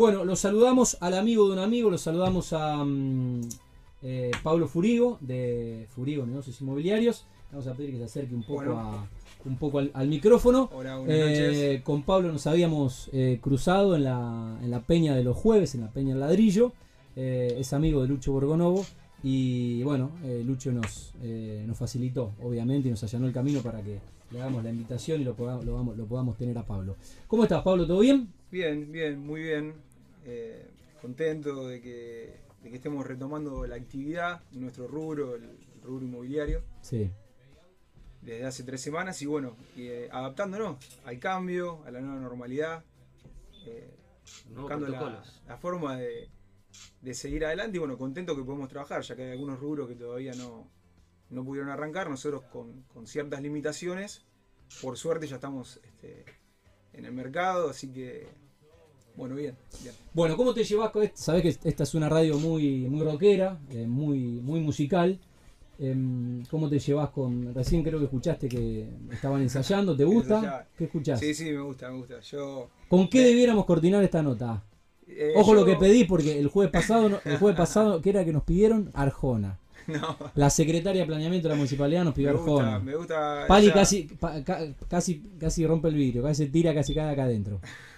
[0.00, 3.42] Bueno, los saludamos al amigo de un amigo, los saludamos a mm,
[4.02, 7.26] eh, Pablo Furigo, de Furigo Negocios Inmobiliarios.
[7.52, 8.78] Vamos a pedir que se acerque un poco, Bueno.
[8.80, 9.06] a-
[9.44, 10.70] un poco al, al micrófono.
[10.72, 11.82] Hola, buenas Eh, noches.
[11.82, 15.82] con Pablo nos habíamos eh, cruzado en la, en la peña de los jueves, en
[15.82, 16.72] la peña del ladrillo.
[17.14, 18.86] Eh, es amigo de Lucho Borgonovo.
[19.22, 23.82] Y bueno, eh, Lucho nos, eh, nos facilitó, obviamente, y nos allanó el camino para
[23.82, 23.98] que
[24.30, 26.96] le hagamos la invitación y lo, podamos- lo podamos tener a Pablo.
[27.28, 27.86] ¿Cómo estás, Pablo?
[27.86, 28.28] ¿Todo bien?
[28.50, 29.74] Bien, bien, muy bien.
[30.24, 30.68] Eh,
[31.00, 37.10] contento de que, de que estemos retomando la actividad, nuestro rubro, el rubro inmobiliario, Sí.
[38.20, 42.84] desde hace tres semanas y bueno, eh, adaptándonos al cambio, a la nueva normalidad,
[43.66, 43.94] eh,
[44.54, 46.28] buscando la forma de,
[47.00, 49.94] de seguir adelante y bueno, contento que podemos trabajar, ya que hay algunos rubros que
[49.94, 50.70] todavía no,
[51.30, 54.26] no pudieron arrancar, nosotros con, con ciertas limitaciones,
[54.82, 56.26] por suerte ya estamos este,
[56.92, 58.28] en el mercado, así que
[59.20, 59.94] bueno, bien, bien.
[60.12, 61.16] Bueno, ¿cómo te llevas con esto?
[61.20, 65.18] Sabés que esta es una radio muy, muy rockera, eh, muy, muy musical.
[65.78, 67.54] Em, ¿Cómo te llevas con.?
[67.54, 70.66] Recién creo que escuchaste que estaban ensayando, ¿te gusta?
[70.76, 71.20] ¿Qué escuchás?
[71.20, 72.20] Sí, sí, me gusta, me gusta.
[72.20, 72.68] Yo.
[72.88, 74.62] ¿Con qué debiéramos coordinar esta nota?
[75.06, 78.24] eh, Ojo lo que pedí, porque el jueves pasado, no- el jueves pasado, ¿qué era
[78.24, 78.90] que nos pidieron?
[78.94, 79.58] Arjona.
[79.86, 82.78] No, La secretaria de planeamiento de la municipalidad nos pidió me gusta, Arjona.
[82.78, 83.44] me gusta.
[83.48, 87.10] Pali esa- casi, pa- ca- casi, casi rompe el vidrio, casi se tira, casi cae
[87.10, 87.60] acá adentro.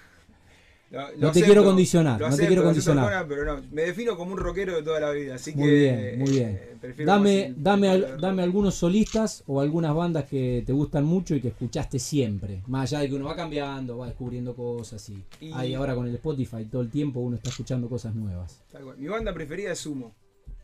[0.92, 3.26] lo- lo no te acepto, quiero condicionar, no te quiero condicionar.
[3.26, 5.74] Pero no, me defino como un rockero de toda la vida, así Muy que.
[5.74, 6.48] bien, muy bien.
[6.50, 6.68] eh,
[7.04, 11.48] Dame, dame, al- dame algunos solistas o algunas bandas que te gustan mucho y que
[11.48, 12.62] escuchaste siempre.
[12.66, 16.06] Más allá de que uno va cambiando, va descubriendo cosas y, Y- ahí ahora con
[16.06, 18.62] el Spotify todo el tiempo uno está escuchando cosas nuevas.
[18.98, 20.12] Mi banda preferida es Sumo.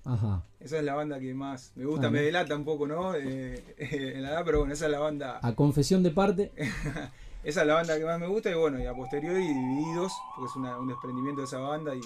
[0.05, 0.43] Ajá.
[0.59, 3.15] Esa es la banda que más me gusta, Ah, me delata un poco, ¿no?
[3.15, 5.39] Eh, en la edad, pero bueno, esa es la banda.
[5.43, 6.51] A confesión de parte,
[7.49, 10.51] Esa es la banda que más me gusta y bueno, y a posteriori divididos, porque
[10.51, 12.01] es una- un desprendimiento de esa banda y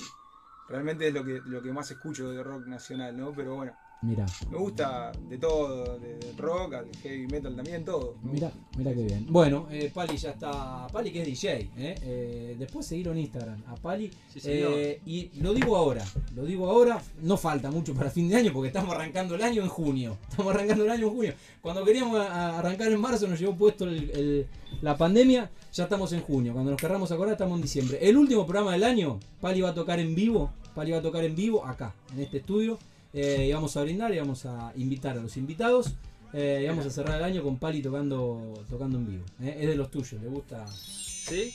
[0.68, 3.32] realmente es lo que, lo que más escucho de rock nacional, ¿no?
[3.34, 8.16] Pero bueno, mira, me gusta de todo, de, del rock al heavy metal también, todo.
[8.22, 8.78] me mira, gusta.
[8.78, 9.26] mira qué bien.
[9.28, 10.86] Bueno, eh, Pali ya está.
[10.92, 11.94] Pali que es DJ, ¿eh?
[12.02, 14.10] Eh, después seguir en Instagram a Pali.
[14.32, 14.72] Sí, señor.
[14.74, 16.04] Eh, y lo digo ahora,
[16.34, 19.62] lo digo ahora, no falta mucho para fin de año porque estamos arrancando el año
[19.62, 20.16] en junio.
[20.30, 21.34] Estamos arrancando el año en junio.
[21.60, 24.46] Cuando queríamos a- a arrancar en marzo nos llevó puesto el- el-
[24.80, 26.52] la pandemia, ya estamos en junio.
[26.52, 27.98] Cuando nos querramos acordar estamos en diciembre.
[28.02, 31.22] El último programa del año, Pali va a tocar en vivo, Pali va a tocar
[31.24, 32.78] en vivo acá, en este estudio.
[33.12, 35.94] Eh, y vamos a brindar y vamos a invitar a los invitados.
[36.34, 39.24] eh, y vamos a cerrar el año con Pali tocando, tocando en vivo.
[39.42, 39.58] eh.
[39.60, 40.64] Es de los tuyos, le gusta.
[40.66, 41.52] ¿Sí?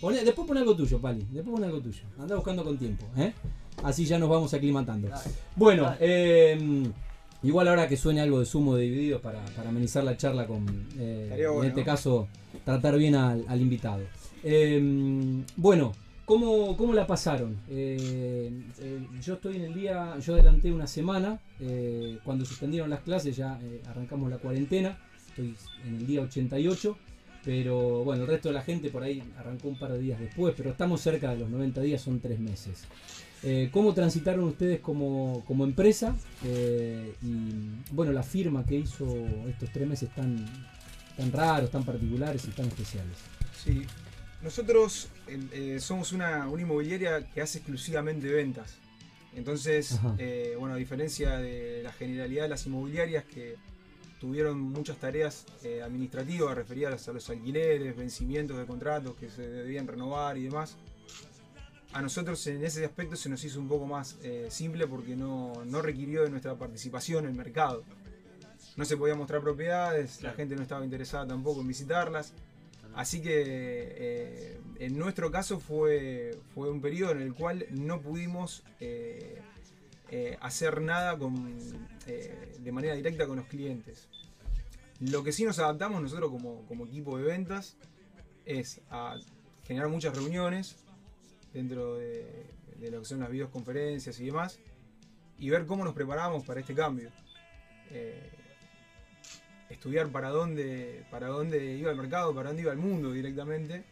[0.00, 1.26] Poné- después pon algo tuyo, Pali.
[1.32, 2.02] Después pon algo tuyo.
[2.18, 3.04] Anda buscando con tiempo.
[3.16, 3.32] ¿eh?
[3.82, 5.08] Así ya nos vamos aclimatando.
[5.08, 5.30] Dale.
[5.56, 5.96] Bueno, Dale.
[6.00, 6.82] eh,
[7.42, 10.64] igual ahora que suene algo de sumo de divididos para, para amenizar la charla con,
[10.98, 12.28] eh, en este caso,
[12.64, 14.04] tratar bien al, al invitado.
[14.44, 15.92] Eh, bueno,
[16.30, 17.58] ¿cómo, cómo la pasaron?
[17.68, 23.00] Eh, eh, yo estoy en el día, yo adelanté una semana, eh, cuando suspendieron las
[23.00, 23.58] clases ya
[23.88, 24.96] arrancamos la cuarentena,
[25.28, 26.96] estoy en el día 88.
[27.42, 30.54] Pero bueno, el resto de la gente por ahí arrancó un par de días después,
[30.54, 32.84] pero estamos cerca de los 90 días, son tres meses.
[33.72, 36.14] ¿Cómo transitaron ustedes como, como empresa?
[36.44, 39.06] Y bueno, la firma que hizo
[39.48, 40.44] estos tres meses tan,
[41.16, 43.16] tan raros, tan particulares y tan especiales.
[43.56, 43.86] Sí.
[44.42, 48.76] Nosotros eh, somos una, una inmobiliaria que hace exclusivamente ventas.
[49.34, 53.56] Entonces, eh, bueno, a diferencia de la generalidad de las inmobiliarias que
[54.18, 59.86] tuvieron muchas tareas eh, administrativas referidas a los alquileres, vencimientos de contratos que se debían
[59.86, 60.76] renovar y demás,
[61.92, 65.64] a nosotros en ese aspecto se nos hizo un poco más eh, simple porque no,
[65.66, 67.84] no requirió de nuestra participación en el mercado.
[68.76, 70.36] No se podía mostrar propiedades, la Claro.
[70.36, 72.32] gente no estaba interesada tampoco en visitarlas.
[72.94, 78.64] Así que eh, en nuestro caso fue, fue un periodo en el cual no pudimos
[78.80, 79.40] eh,
[80.10, 81.52] eh, hacer nada con,
[82.06, 84.08] de manera directa con los clientes.
[85.00, 87.76] Lo que sí nos adaptamos nosotros como, como equipo de ventas
[88.44, 89.16] es a
[89.64, 90.76] generar muchas reuniones
[91.54, 92.46] dentro de,
[92.90, 94.58] lo que son las videoconferencias y demás
[95.38, 97.10] y ver cómo nos preparamos para este cambio.
[99.70, 103.84] Estudiar para dónde, para dónde iba el mercado, para dónde iba el mundo directamente,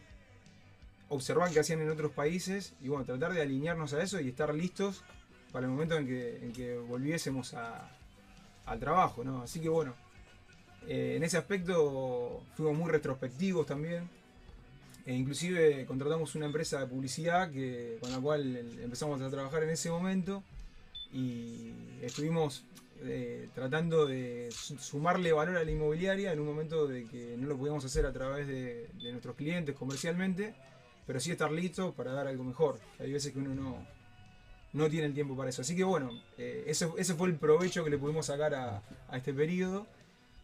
[1.07, 4.53] observar qué hacían en otros países y bueno, tratar de alinearnos a eso y estar
[4.53, 5.03] listos
[5.51, 6.05] para el momento en
[6.53, 7.55] que, volviésemos
[8.65, 9.41] al trabajo, ¿no?
[9.41, 9.95] Así que bueno,
[10.87, 14.07] eh, en ese aspecto fuimos muy retrospectivos también.
[15.05, 19.69] E inclusive contratamos una empresa de publicidad que, con la cual empezamos a trabajar en
[19.69, 20.43] ese momento
[21.11, 22.63] y estuvimos
[23.03, 27.47] eh, tratando de su- sumarle valor a la inmobiliaria en un momento de que no
[27.47, 30.53] lo podíamos hacer a través de, nuestros clientes comercialmente,
[31.05, 32.79] pero sí estar listo para dar algo mejor.
[32.99, 33.87] Hay veces que uno no,
[34.73, 35.61] no tiene el tiempo para eso.
[35.61, 39.17] Así que bueno, eh, ese, ese, fue el provecho que le pudimos sacar a, a,
[39.17, 39.87] este periodo.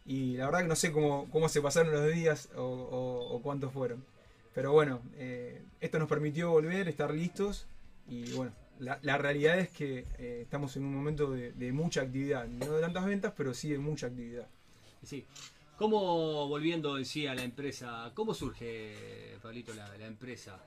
[0.04, 4.04] Y la verdad que no sé cómo, cómo se pasaron los días o cuántos fueron.
[4.56, 7.66] Pero bueno, eh, esto nos permitió volver, estar listos
[8.08, 12.02] y bueno, la, la realidad es que eh, estamos en un momento de, de, mucha
[12.02, 14.48] actividad, no de tantas ventas, pero sí de mucha actividad.
[15.02, 15.24] Sí.
[15.76, 20.58] ¿Cómo, volviendo en sí a la empresa, cómo surge, Pablito, la, la empresa?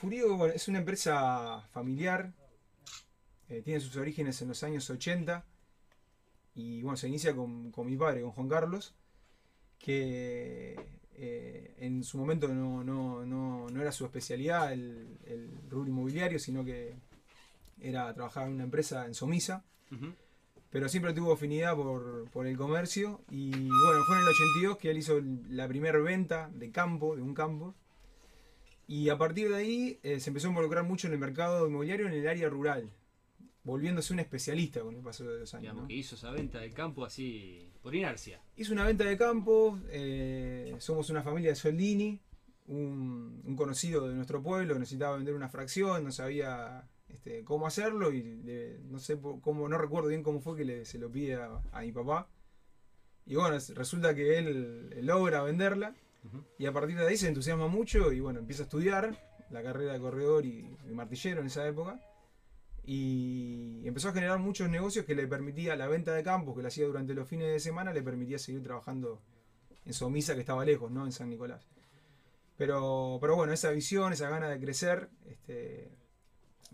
[0.00, 2.32] Furio bueno, es una empresa familiar,
[3.48, 5.44] eh, tiene sus orígenes en los años 80
[6.54, 8.94] y bueno, se inicia con, con mi padre, con Juan Carlos,
[9.78, 10.76] que
[11.16, 16.38] eh, en su momento no, no, no, no, era su especialidad el, el, rubro inmobiliario,
[16.38, 16.94] sino que
[17.80, 19.64] era trabajar en una empresa en Somisa.
[19.90, 20.14] Uh -huh.
[20.70, 23.20] Pero siempre tuvo afinidad por, por, el comercio.
[23.30, 25.20] Y bueno, fue en el 82 que él hizo
[25.50, 27.74] la primera venta de campo, de un campo.
[28.88, 32.06] Y a partir de ahí eh, se empezó a involucrar mucho en el mercado inmobiliario
[32.06, 32.90] en el área rural.
[33.64, 35.62] Volviéndose un especialista con el paso de los años.
[35.62, 35.88] Digamos ¿no?
[35.88, 38.40] que hizo esa venta de campo así por inercia.
[38.56, 42.20] Hizo una venta de campo, eh, somos una familia de Soldini,
[42.66, 48.12] un, un, conocido de nuestro pueblo necesitaba vender una fracción, no sabía este, cómo hacerlo
[48.12, 51.34] y le, no sé cómo, no recuerdo bien cómo fue que le, se lo pide
[51.34, 52.28] a, a, mi papá.
[53.26, 55.94] Y bueno, resulta que él, logra venderla
[56.24, 56.44] uh -huh.
[56.58, 59.16] y a partir de ahí se entusiasma mucho y bueno, empieza a estudiar
[59.50, 62.00] la carrera de corredor y, y martillero en esa época
[62.84, 66.68] y empezó a generar muchos negocios que le permitía la venta de campos que le
[66.68, 69.20] hacía durante los fines de semana le permitía seguir trabajando
[69.84, 71.04] en Somisa que estaba lejos, ¿no?
[71.04, 71.66] En San Nicolás.
[72.56, 75.90] Pero, pero bueno, esa visión, esa gana de crecer, este,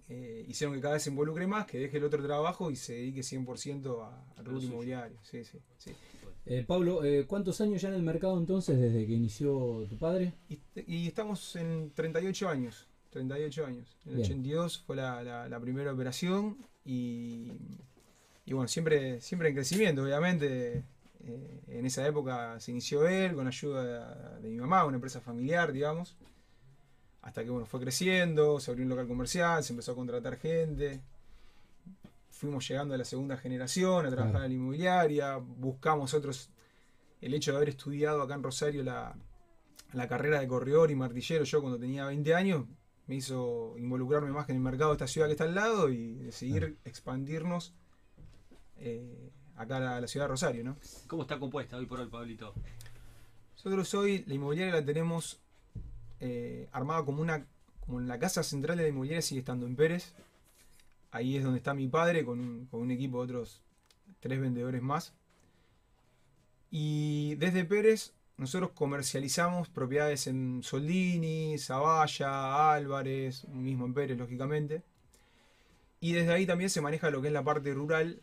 [0.08, 2.94] eh, hicieron que cada vez se involucre más, que deje el otro trabajo y se
[2.94, 5.18] dedique 100% al rubro inmobiliario.
[5.22, 5.92] Sí, sí, sí.
[6.46, 10.32] Eh, Pablo, eh, ¿cuántos años ya en el mercado entonces desde que inició tu padre?
[10.48, 12.88] Y, y estamos en 38 años.
[13.18, 13.96] 38 años.
[14.04, 14.26] En el Bien.
[14.26, 17.52] 82 fue la, la, la, primera operación y,
[18.46, 20.84] y, bueno, siempre, siempre en crecimiento, obviamente.
[21.24, 25.72] Eh, en esa época se inició él con ayuda de, mi mamá, una empresa familiar,
[25.72, 26.16] digamos.
[27.22, 31.00] Hasta que bueno, fue creciendo, se abrió un local comercial, se empezó a contratar gente.
[32.30, 34.44] Fuimos llegando a la segunda generación a trabajar claro.
[34.46, 35.36] en la inmobiliaria.
[35.36, 36.50] Buscamos otros.
[37.20, 39.16] El hecho de haber estudiado acá en Rosario la,
[39.92, 42.64] la carrera de corredor y martillero, yo cuando tenía 20 años,
[43.08, 46.14] me hizo involucrarme más en el mercado de esta ciudad que está al lado y
[46.14, 46.88] decidir ah.
[46.88, 47.72] expandirnos
[48.76, 50.76] eh, acá a la, ciudad de Rosario, ¿no?
[51.08, 52.54] ¿Cómo está compuesta hoy por hoy, Pablito?
[53.56, 55.40] Nosotros hoy la inmobiliaria la tenemos
[56.20, 57.44] eh, armada como una
[57.80, 60.12] como en la casa central de la inmobiliaria sigue estando en Pérez.
[61.10, 63.62] Ahí es donde está mi padre con un, con un equipo de otros
[64.20, 65.14] tres vendedores más.
[66.70, 74.82] Y desde Pérez nosotros comercializamos propiedades en Soldini, Zavalla, Álvarez, mismo en Pérez, lógicamente.
[76.00, 78.20] Y desde ahí también se maneja lo que es la parte rural,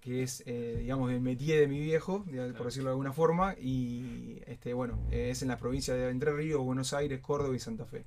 [0.00, 2.24] que es, eh, digamos, el métier de mi viejo,
[2.56, 3.56] por decirlo de alguna forma.
[3.58, 7.84] Y, este, bueno, es en las provincias de Entre Ríos, Buenos Aires, Córdoba y Santa
[7.84, 8.04] Fe.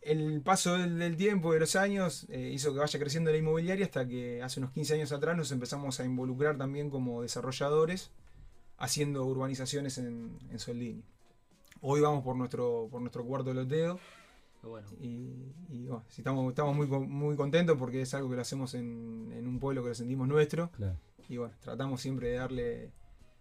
[0.00, 4.06] El paso del, tiempo, de los años, eh, hizo que vaya creciendo la inmobiliaria hasta
[4.06, 8.12] que hace unos 15 años atrás nos empezamos a involucrar también como desarrolladores
[8.78, 11.02] haciendo urbanizaciones en, en Soldini.
[11.80, 13.98] Hoy vamos por nuestro, por nuestro cuarto loteo.
[14.62, 14.88] Bueno.
[15.00, 18.74] Y, y bueno, sí, estamos, estamos muy, muy contentos porque es algo que lo hacemos
[18.74, 20.70] en, en un pueblo que lo sentimos nuestro.
[20.72, 20.96] Claro.
[21.28, 22.90] Y bueno, tratamos siempre de darle,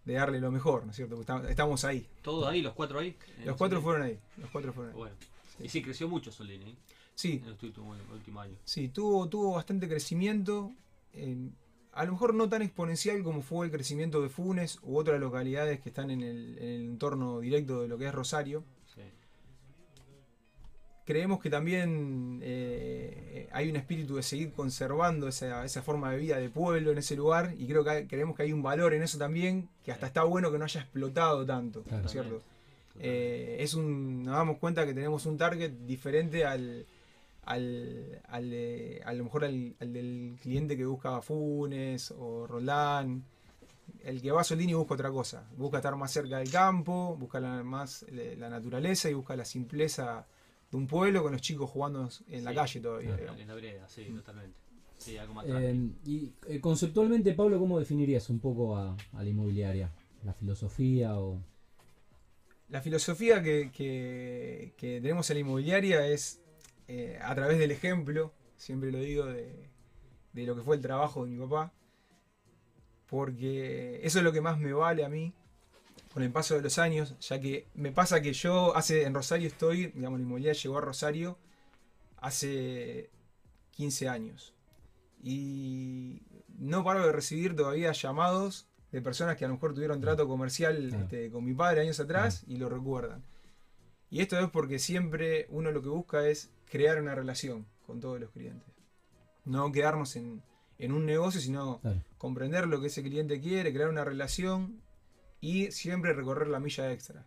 [0.05, 1.19] de darle lo mejor, ¿no es cierto?
[1.47, 2.07] Estamos ahí.
[2.21, 2.61] ¿Todos ahí?
[2.61, 3.17] ¿Los cuatro ahí?
[3.43, 4.19] Los cuatro fueron ahí.
[4.37, 4.97] Los cuatro fueron ahí.
[4.97, 5.15] Bueno.
[5.57, 5.63] Sí.
[5.63, 6.71] Y sí, creció mucho Soldini.
[6.71, 6.75] ¿eh?
[7.15, 7.41] Sí.
[7.43, 8.59] En los últimos, últimos años.
[8.63, 10.73] Sí, tuvo, tuvo bastante crecimiento.
[11.13, 11.49] Eh,
[11.95, 15.79] a lo mejor no tan exponencial como fue el crecimiento de Funes u otras localidades
[15.79, 18.65] que están en el, en el entorno directo de lo que es Rosario.
[18.93, 19.01] Sí.
[21.05, 26.37] Creemos que también eh, hay un espíritu de seguir conservando esa, esa, forma de vida
[26.37, 29.01] de pueblo en ese lugar y creo que hay, creemos que hay un valor en
[29.01, 32.09] eso también que hasta está bueno que no haya explotado tanto, claro.
[32.09, 32.41] ¿cierto?
[32.99, 36.85] Eh, es un, nos damos cuenta que tenemos un target diferente al,
[37.45, 43.23] al, al de, a lo mejor al, al, del cliente que busca Funes o Roland.
[44.03, 45.47] El que va a Soldini busca otra cosa.
[45.57, 50.27] Busca estar más cerca del campo, busca la, más la naturaleza y busca la simpleza
[50.69, 53.17] de un pueblo con los chicos jugando en la calle todavía.
[53.37, 54.15] En la vereda, sí, mm.
[54.17, 54.57] totalmente.
[54.97, 59.29] Sí, algo más eh, y eh, conceptualmente, Pablo, ¿cómo definirías un poco a, a la
[59.29, 59.91] inmobiliaria?
[60.23, 61.41] ¿La filosofía o...?
[62.69, 66.41] La filosofía que, que, que tenemos en la inmobiliaria es
[66.87, 69.69] eh, a través del ejemplo, siempre lo digo, de,
[70.33, 71.73] de, lo que fue el trabajo de mi papá,
[73.07, 75.33] porque eso es lo que más me vale a mí
[76.13, 79.47] con el paso de los años, ya que me pasa que yo hace en Rosario
[79.47, 81.37] estoy, digamos, la inmobiliaria llegó a Rosario
[82.17, 83.09] hace
[83.71, 84.53] 15 años.
[85.21, 86.21] Y
[86.57, 90.87] no paro de recibir todavía llamados de personas que a lo mejor tuvieron trato comercial
[90.87, 91.03] Claro.
[91.03, 93.23] este, con mi padre años atrás y lo recuerdan.
[94.09, 98.19] Y esto es porque siempre uno lo que busca es crear una relación con todos
[98.19, 98.67] los clientes.
[99.45, 100.41] No quedarnos en,
[100.79, 102.01] en un negocio, sino Claro.
[102.17, 104.81] comprender lo que ese cliente quiere, crear una relación
[105.41, 107.25] y siempre recorrer la milla extra.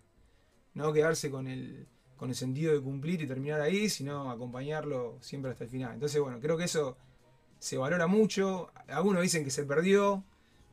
[0.74, 5.50] No quedarse con el, con el sentido de cumplir y terminar ahí, sino acompañarlo siempre
[5.52, 5.94] hasta el final.
[5.94, 6.96] Entonces, bueno, creo que eso
[7.60, 8.70] se valora mucho.
[8.88, 10.24] Algunos dicen que se perdió,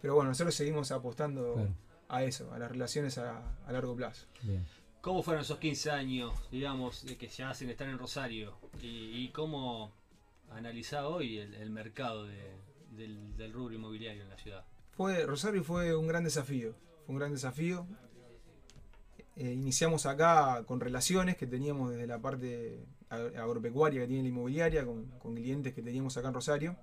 [0.02, 1.70] pero bueno, nosotros seguimos apostando Claro.
[2.10, 4.26] a eso, a las relaciones a, a largo plazo.
[4.44, 4.66] Bien.
[5.06, 8.56] ¿Cómo fueron esos 15 años, digamos, de que ya hacen estar en Rosario?
[8.82, 9.94] ¿Y, cómo
[10.50, 12.56] analiza hoy el, mercado de-
[12.90, 14.66] del, rubro inmobiliario en la ciudad?
[14.98, 16.74] Fue, Rosario fue un gran desafío.
[17.06, 17.86] Fue un gran desafío.
[19.36, 24.30] Eh, iniciamos acá con relaciones que teníamos desde la parte ag- agropecuaria que tiene la
[24.30, 26.78] inmobiliaria, con clientes que teníamos acá en Rosario.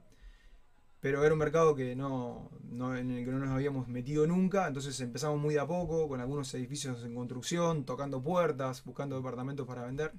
[1.02, 4.66] Pero era un mercado que no, no- en el que no nos habíamos metido nunca,
[4.68, 9.66] entonces empezamos muy de a poco, con algunos edificios en construcción, tocando puertas, buscando departamentos
[9.66, 10.12] para vender.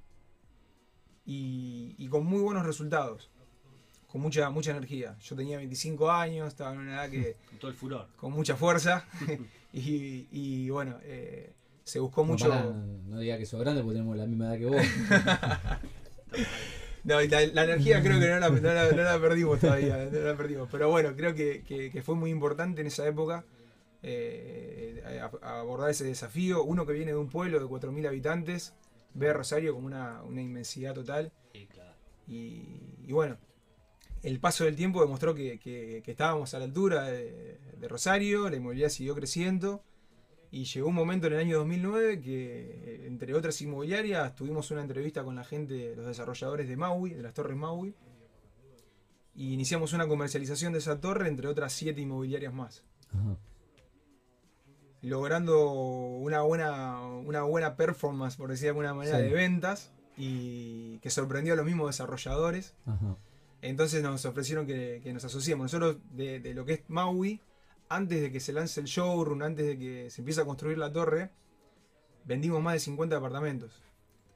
[1.26, 3.32] Y, y con muy buenos resultados,
[4.08, 5.18] con mucha, mucha energía.
[5.22, 8.08] Yo tenía 25 años, estaba en una edad que, Con todo el furor.
[8.18, 9.06] con mucha fuerza
[9.74, 11.54] y, y bueno, eh,
[11.86, 12.50] se buscó mucho...
[13.08, 14.82] No, diga que sos grande porque tenemos la misma edad que vos.
[17.04, 20.20] No, la, la energía creo que no la, no la- no la perdimos todavía, no
[20.20, 20.70] la perdimos.
[20.72, 23.44] Pero bueno, creo que, que- que fue muy importante en esa época
[24.02, 26.64] eh, a- a abordar ese desafío.
[26.64, 28.74] Uno que viene de un pueblo de 4.000 habitantes
[29.14, 31.32] ve a Rosario como una, una inmensidad total.
[31.54, 31.94] Sí, claro.
[32.28, 33.38] Y, y bueno,
[34.24, 38.56] el paso del tiempo demostró que, que- estábamos a la altura de, de Rosario, la
[38.56, 39.84] inmobiliaria siguió creciendo
[40.56, 42.34] y llegó un momento en el año 2009 que,
[43.04, 47.24] eh, entre otras inmobiliarias, tuvimos una entrevista con la gente, los desarrolladores de Maui, de
[47.24, 47.96] las torres Maui,
[49.34, 53.36] y iniciamos una comercialización de esa torre entre otras siete inmobiliarias más Ajá.
[55.02, 59.24] logrando una buena, una buena performance, por decir de alguna manera, Sí.
[59.24, 62.76] de ventas y que sorprendió a los mismos desarrolladores.
[62.86, 63.18] Ajá.
[63.62, 65.64] Entonces nos ofrecieron que, que nos asociemos.
[65.74, 67.42] Nosotros, de, de lo que es Maui,
[67.96, 70.92] antes de que se lance el showroom, antes de que se empiece a construir la
[70.92, 71.30] torre,
[72.26, 73.72] vendimos más de 50 departamentos.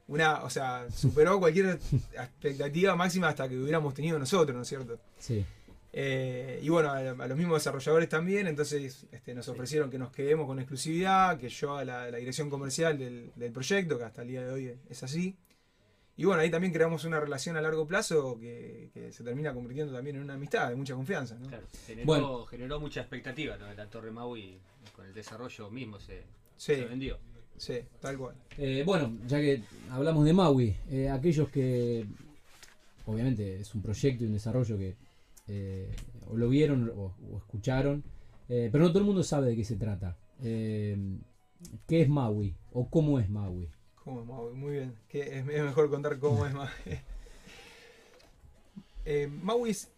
[0.06, 1.78] Una, o sea, superó cualquier
[2.12, 4.98] expectativa máxima hasta que hubiéramos tenido nosotros, ¿no es cierto?
[5.18, 5.44] Sí.
[5.92, 10.12] Eh, y bueno, a, a los mismos desarrolladores también, entonces este, nos ofrecieron que nos
[10.12, 14.22] quedemos con exclusividad, que yo a la, la dirección comercial del, del proyecto, que hasta
[14.22, 15.36] el día de hoy es así.
[16.18, 19.92] Y bueno, ahí también creamos una relación a largo plazo que, que se termina convirtiendo
[19.94, 21.36] también en una amistad de mucha confianza.
[21.38, 21.46] ¿no?
[21.48, 22.44] Claro, generó, Bueno.
[22.46, 23.72] generó mucha expectativa ¿no?
[23.72, 24.58] la Torre Maui
[24.96, 26.24] con el desarrollo mismo se,
[26.56, 27.18] Sí, se vendió.
[27.56, 28.34] sí, tal cual.
[28.58, 32.04] Eh, bueno, ya que hablamos de Maui, eh, aquellos que
[33.06, 34.96] obviamente es un proyecto y un desarrollo que
[35.46, 35.94] eh,
[36.28, 38.02] o lo vieron o, o escucharon,
[38.48, 40.16] eh, pero no todo el mundo sabe de qué se trata.
[40.42, 40.96] Eh,
[41.86, 43.68] ¿Qué es Maui o cómo es Maui?
[44.10, 44.96] Muy bien.
[45.10, 46.68] Es, mejor contar cómo es Maui.
[49.10, 49.88] Eh, Maui es-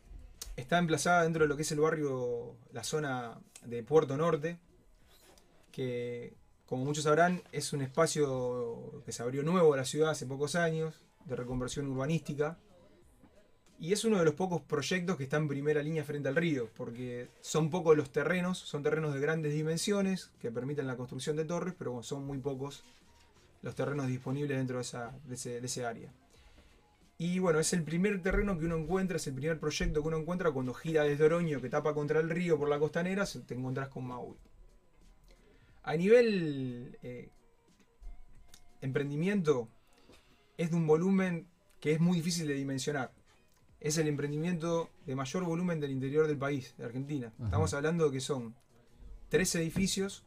[0.57, 4.57] está emplazada dentro de lo que es el barrio, la zona de Puerto Norte,
[5.73, 6.33] que
[6.67, 10.55] como muchos sabrán es un espacio que se abrió nuevo a la ciudad hace pocos
[10.55, 12.57] años, de reconversión urbanística.
[13.81, 16.69] Y es uno de los pocos proyectos que está en primera línea frente al río,
[16.76, 21.47] porque son pocos los terrenos, son terrenos de grandes dimensiones que permiten la construcción de
[21.47, 22.85] torres, pero son muy pocos
[23.62, 26.12] los terrenos disponibles dentro de, esa, de, ese, de ese área.
[27.19, 30.17] Y bueno, es el primer terreno que uno encuentra, es el primer proyecto que uno
[30.19, 33.55] encuentra cuando gira desde Oroño, que tapa contra el río por la costanera, se- te
[33.55, 34.37] encontrás con Maui.
[35.83, 37.29] A nivel eh,
[38.81, 39.69] emprendimiento,
[40.57, 41.47] es de un volumen
[41.81, 43.12] que es muy difícil de dimensionar.
[43.81, 47.33] Es el emprendimiento de mayor volumen del interior del país, de Argentina.
[47.37, 47.45] Ajá.
[47.47, 48.55] Estamos hablando de que son
[49.29, 50.25] tres edificios,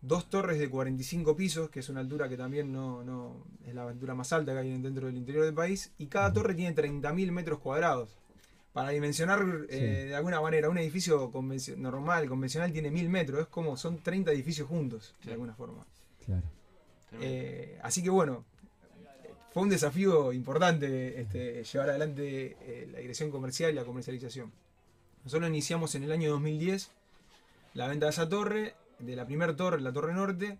[0.00, 3.88] dos torres de 45 pisos, que es una altura que también no, no es la
[3.88, 7.32] altura más alta que hay dentro del interior del país, y cada torre tiene 30.000
[7.32, 8.10] metros cuadrados.
[8.72, 11.32] Para dimensionar eh, de alguna manera, un edificio
[11.78, 15.26] normal, convencional, tiene 1000 metros, es como son 30 edificios juntos, Sí.
[15.26, 15.84] de alguna forma.
[16.24, 16.42] Claro.
[17.20, 18.44] Eh, así que bueno,
[19.52, 24.52] fue un desafío importante este, llevar adelante eh, la dirección comercial y la comercialización.
[25.24, 26.90] Nosotros iniciamos en el año 2010
[27.74, 30.58] la venta de esa torre, de la primera torre, la Torre Norte,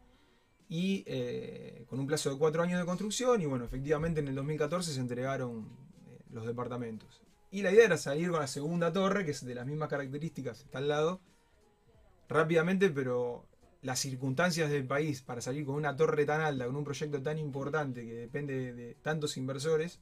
[0.68, 4.34] y eh, con un plazo de cuatro años de construcción, y bueno, efectivamente en el
[4.34, 5.68] 2014 se entregaron
[6.06, 7.22] eh, los departamentos.
[7.50, 10.60] Y la idea era salir con la segunda torre, que es de las mismas características,
[10.60, 11.20] está al lado,
[12.28, 13.46] rápidamente, pero
[13.80, 17.38] las circunstancias del país para salir con una torre tan alta, con un proyecto tan
[17.38, 20.00] importante que depende de, tantos inversores,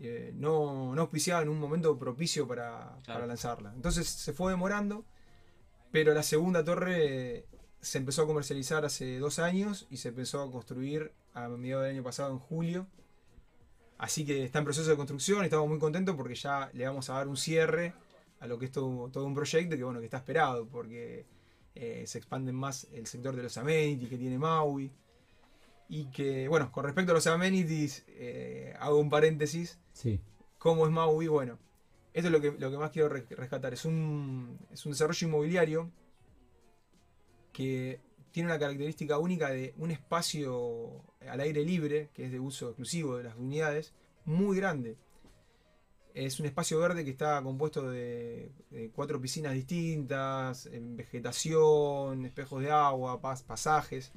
[0.00, 3.20] eh, no, no auspiciaba en un momento propicio para, Claro.
[3.20, 3.72] para lanzarla.
[3.74, 5.04] Entonces se fue demorando,
[5.90, 7.46] pero la segunda torre
[7.80, 11.94] se empezó a comercializar hace dos años y se empezó a construir a mediados del
[11.94, 12.86] año pasado, en julio.
[13.98, 17.14] Así que está en proceso de construcción, estamos muy contentos porque ya le vamos a
[17.14, 17.92] dar un cierre
[18.40, 21.26] a lo que es todo, todo un proyecto que bueno que está esperado porque
[21.74, 24.92] eh, se expande más el sector de los amenities que tiene Maui
[25.88, 30.20] y que bueno con respecto a los amenities eh, hago un paréntesis Sí.
[30.58, 31.58] cómo es Maui bueno
[32.18, 35.26] esto es lo que, lo que más quiero re- rescatar es un, es un desarrollo
[35.28, 35.90] inmobiliario
[37.52, 42.68] que tiene una característica única de un espacio al aire libre que es de uso
[42.68, 43.94] exclusivo de las unidades
[44.24, 44.96] muy grande
[46.14, 48.50] es un espacio verde que está compuesto de,
[48.94, 54.10] cuatro piscinas distintas, vegetación, espejos de agua, pas- pasajes.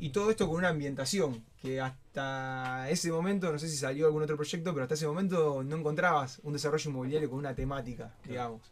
[0.00, 4.22] Y todo esto con una ambientación que hasta ese momento, no sé si salió algún
[4.22, 8.62] otro proyecto, pero hasta ese momento no encontrabas un desarrollo inmobiliario con una temática, digamos.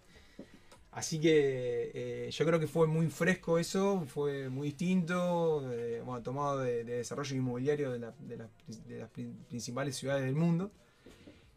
[0.93, 6.23] Así que eh, yo creo que fue muy fresco eso, fue muy distinto, eh, bueno,
[6.23, 8.49] tomado de, de desarrollo inmobiliario de, la- de las,
[8.87, 10.71] de las prin- principales ciudades del mundo.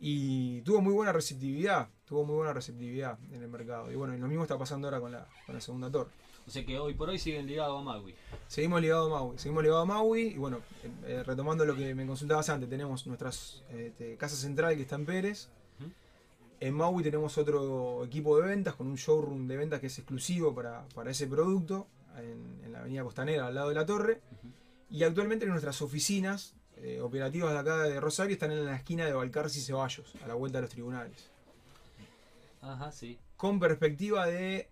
[0.02, 3.92] Y tuvo muy buena receptividad, tuvo muy buena receptividad en el mercado.
[3.92, 6.12] Y bueno, y lo mismo está pasando ahora con la, con la segunda torre.
[6.50, 8.16] O sea que hoy por hoy siguen ligados a Maui.
[8.48, 11.94] Seguimos ligados a Maui, seguimos ligados a Maui y bueno, eh, eh, retomando lo que
[11.94, 15.48] me consultabas antes, tenemos nuestras este, casa central que está en Pérez.
[16.60, 20.56] En Maui tenemos otro equipo de ventas con un showroom de ventas que es exclusivo
[20.56, 21.86] para, para ese producto
[22.18, 24.20] en, en la avenida Costanera al lado de la torre.
[24.90, 29.14] Y actualmente nuestras oficinas eh, operativas de acá de Rosario están en la esquina de
[29.14, 31.30] Balcarce y Ceballos, a la vuelta de los tribunales.
[32.60, 33.20] Ajá, sí.
[33.38, 34.68] Con perspectiva de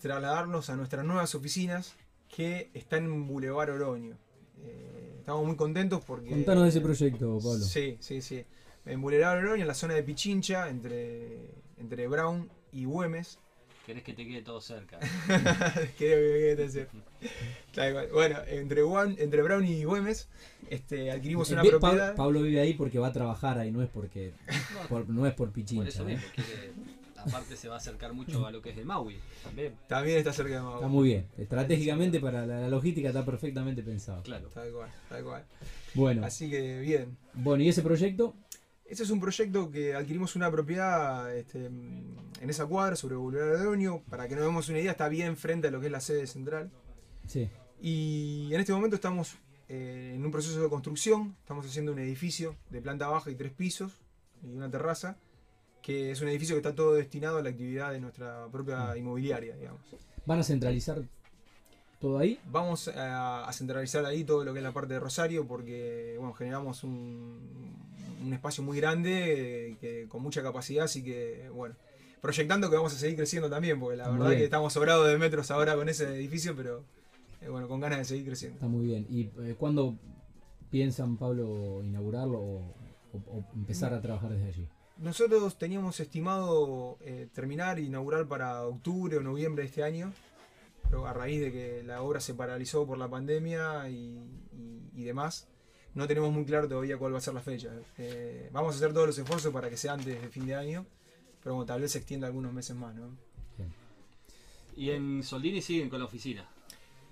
[0.00, 1.94] trasladarnos a nuestras nuevas oficinas
[2.34, 4.16] que están en Boulevard Oroño.
[4.62, 6.30] Eh, estamos muy contentos porque...
[6.30, 7.64] Contanos de ese proyecto, Pablo.
[7.64, 8.44] Sí, sí, sí.
[8.86, 13.38] En Boulevard Oroño, en la zona de Pichincha, entre, entre Brown y Güemes.
[13.86, 14.98] Querés que te quede todo cerca.
[15.98, 16.88] Creo que ser.
[17.74, 18.08] Tal cual.
[18.12, 20.28] Bueno, entre, Guan- entre Brown y Güemes
[20.68, 22.14] este, adquirimos Eh, una Pa- propiedad.
[22.14, 24.32] Pablo vive ahí porque va a trabajar ahí, no es porque
[24.74, 25.88] No, por- no es por por pichincha.
[25.88, 26.14] eso ¿eh?
[26.16, 26.72] mismo, quiere-
[27.26, 29.18] aparte se va a acercar mucho a lo que es el Maui.
[29.42, 30.74] También, También está cerca de Maui.
[30.76, 31.26] Está muy bien.
[31.38, 34.22] Estratégicamente para la, la logística está perfectamente pensado.
[34.22, 34.48] claro.
[34.48, 35.44] Tal cual, tal cual.
[35.94, 37.16] Bueno, Así que bien.
[37.34, 38.34] bueno, ¿y ese proyecto?
[38.86, 44.02] Ese es un proyecto que adquirimos una propiedad este, en esa cuadra sobre Boulevard Oroño.
[44.10, 46.26] Para que nos demos una idea, está bien frente a lo que es la sede
[46.26, 46.70] central.
[47.26, 47.48] Sí.
[47.80, 49.36] Y en este momento estamos
[49.68, 51.36] eh, en un proceso de construcción.
[51.40, 53.92] Estamos haciendo un edificio de planta baja y tres pisos
[54.42, 55.16] y una terraza,
[55.82, 59.56] que es un edificio que está todo destinado a la actividad de nuestra propia inmobiliaria,
[59.56, 59.80] digamos.
[60.26, 61.02] ¿Van a centralizar
[62.00, 62.38] todo ahí?
[62.50, 66.32] Vamos a, a centralizar ahí todo lo que es la parte de Rosario porque bueno,
[66.34, 67.38] generamos un,
[68.24, 71.74] un espacio muy grande eh, que, con mucha capacidad, así que bueno,
[72.20, 74.38] proyectando que vamos a seguir creciendo también, porque la Muy verdad bien.
[74.40, 76.84] que estamos sobrados de metros ahora con ese edificio, pero
[77.42, 78.56] eh, bueno, con ganas de seguir creciendo.
[78.56, 79.06] Está muy bien.
[79.10, 79.94] ¿Y eh, cuándo
[80.70, 82.74] piensan, Pablo, inaugurarlo o,
[83.12, 84.68] o- o empezar a trabajar desde allí?
[85.00, 90.12] Nosotros teníamos estimado eh, terminar e inaugurar para octubre o noviembre de este año,
[90.90, 94.18] pero a raíz de que la obra se paralizó por la pandemia y,
[94.52, 95.48] y- y demás,
[95.94, 97.70] no tenemos muy claro todavía cuál va a ser la fecha.
[97.96, 100.84] Eh, vamos a hacer todos los esfuerzos para que sea antes de fin de año,
[101.42, 102.94] pero bueno, tal vez se extienda algunos meses más.
[102.94, 103.08] ¿no?
[104.76, 106.46] Y en Soldini siguen con la oficina.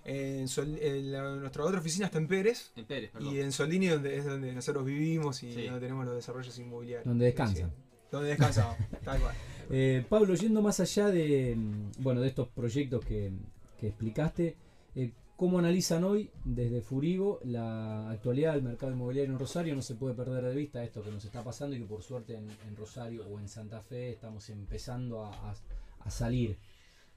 [0.05, 2.73] En Sol- en la- nuestra otra oficina está en Pérez.
[2.77, 3.35] En Pérez, perdón.
[3.35, 5.65] Y en Soldini donde, es donde nosotros vivimos y Sí.
[5.65, 7.05] donde tenemos los desarrollos inmobiliarios.
[7.07, 7.71] Donde descansan.
[7.71, 7.77] Sí,
[8.11, 9.35] donde descansamos, tal cual.
[9.71, 11.57] Eh, Pablo, yendo más allá de,
[11.99, 13.31] bueno, de estos proyectos que,
[13.79, 14.57] que explicaste,
[14.95, 19.75] eh, ¿cómo analizan hoy desde Furigo la actualidad del mercado inmobiliario en Rosario?
[19.75, 22.35] No se puede perder de vista esto que nos está pasando y que por suerte
[22.37, 25.55] en, en Rosario o en Santa Fe estamos empezando a, a-
[26.01, 26.57] a salir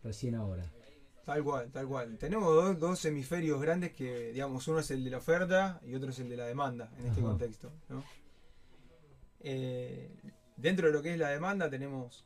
[0.04, 0.70] recién ahora.
[1.26, 2.18] Tal cual, tal cual.
[2.18, 6.10] Tenemos dos, dos hemisferios grandes que, digamos, uno es el de la oferta y otro
[6.10, 7.72] es el de la demanda en este contexto.
[7.90, 8.04] ¿no?
[9.40, 10.10] Eh,
[10.58, 12.26] dentro de lo que es la demanda tenemos,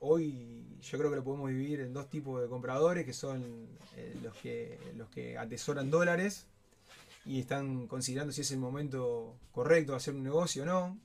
[0.00, 4.18] hoy yo creo que lo podemos dividir en dos tipos de compradores, que son eh,
[4.22, 6.46] los, que, los que atesoran dólares
[7.24, 10.98] y están considerando si es el momento correcto de hacer un negocio o no.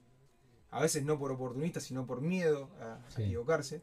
[0.69, 3.81] A veces no por oportunista, sino por miedo a, equivocarse.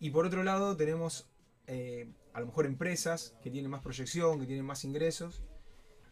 [0.00, 1.26] Y por otro lado tenemos
[1.66, 5.42] eh, a lo mejor empresas que tienen más proyección, que tienen más ingresos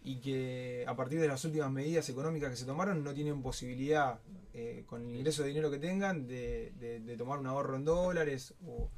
[0.03, 4.21] y que a partir de las últimas medidas económicas que se tomaron no tienen posibilidad,
[4.55, 8.89] eh, con el ingreso de dinero que tengan, de, tomar un ahorro en dólares o,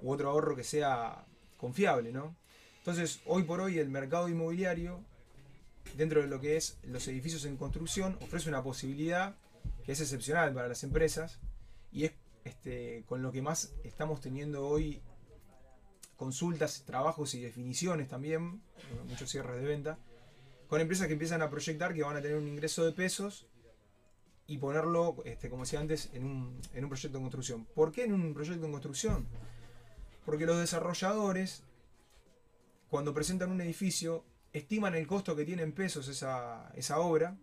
[0.00, 2.34] u otro ahorro que sea confiable, ¿no?
[2.78, 5.00] Entonces, hoy por hoy el mercado inmobiliario,
[5.96, 9.36] dentro de lo que es los edificios en construcción, ofrece una posibilidad
[9.84, 11.38] que es excepcional para las empresas
[11.92, 12.12] y es
[12.44, 15.00] este, con lo que más estamos teniendo hoy
[16.22, 18.62] consultas, trabajos y definiciones también,
[19.08, 19.98] muchos cierres de venta,
[20.68, 23.46] con empresas que empiezan a proyectar que van a tener un ingreso de pesos
[24.46, 27.66] y ponerlo, este, como decía antes, en un, en un proyecto de construcción.
[27.74, 29.26] ¿Por qué en un proyecto de construcción?
[30.24, 31.64] Porque los desarrolladores
[32.92, 37.38] cuando presentan un edificio, estiman el costo que tiene en pesos esa, esa obra,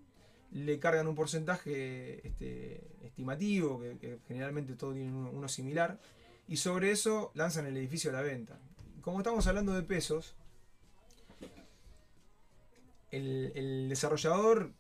[0.51, 5.97] le cargan un porcentaje este, estimativo, que, generalmente todo tiene uno, similar,
[6.47, 8.59] y sobre eso lanzan el edificio a la venta.
[9.01, 10.35] Como estamos hablando de pesos,
[13.12, 14.71] el, el desarrollador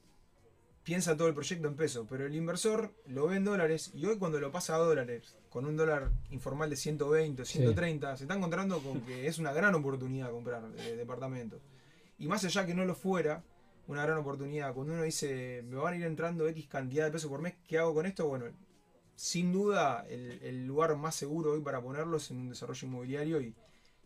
[0.83, 4.17] piensa todo el proyecto en pesos, pero el inversor lo ve en dólares y hoy
[4.17, 8.79] cuando lo pasa a dólares, con un dólar informal de 120, 130, se está encontrando
[8.79, 11.61] con que es una gran oportunidad comprar eh, departamentos.
[12.17, 13.43] Y más allá que no lo fuera,
[13.87, 14.73] una gran oportunidad.
[14.73, 17.77] Cuando uno dice, me van a ir entrando X cantidad de pesos por mes, ¿qué
[17.77, 18.27] hago con esto?
[18.27, 18.45] Bueno,
[19.15, 23.41] sin duda el, el lugar más seguro hoy para ponerlo es en un desarrollo inmobiliario
[23.41, 23.53] y,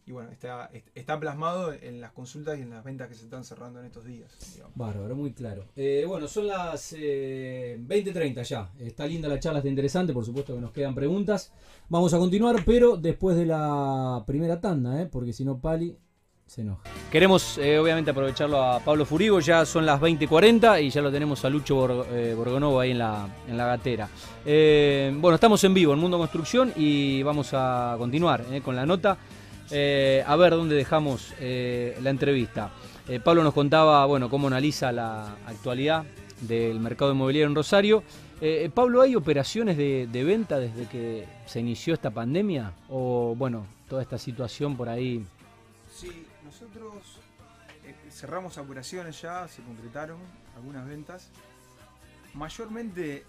[0.05, 3.45] y bueno, está, está plasmado en las consultas y en las ventas que se están
[3.45, 4.31] cerrando en estos días.
[4.75, 5.65] Bárbaro, muy claro.
[5.75, 8.69] Eh, bueno, son las eh, 20.30 ya.
[8.79, 10.11] Está linda la charla, está interesante.
[10.11, 11.53] Por supuesto que nos quedan preguntas.
[11.87, 15.07] Vamos a continuar, pero después de la primera tanda, ¿eh?
[15.09, 15.97] porque si no, Pali
[16.45, 16.83] se enoja.
[17.09, 19.39] Queremos, eh, obviamente, aprovecharlo a Pablo Furigo.
[19.39, 23.55] Ya son las 20.40 y ya lo tenemos a Lucho Borgonovo ahí en la, en
[23.55, 24.09] la gatera.
[24.43, 29.17] bueno, estamos en vivo en Mundo Construcción y vamos a continuar con la nota.
[29.71, 32.71] Eh, a ver dónde dejamos eh, la entrevista.
[33.07, 36.05] Eh, Pablo nos contaba, bueno, cómo analiza la actualidad
[36.41, 38.03] del mercado inmobiliario en Rosario.
[38.73, 42.73] Pablo, ¿hay operaciones de, venta desde que se inició esta pandemia?
[42.89, 45.25] O, bueno, toda esta situación por ahí.
[45.89, 47.19] Sí, nosotros
[48.11, 50.17] cerramos operaciones ya, se concretaron
[50.57, 51.29] algunas ventas.
[52.33, 53.25] Mayormente